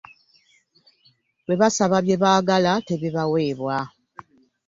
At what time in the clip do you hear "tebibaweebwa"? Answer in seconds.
2.87-3.77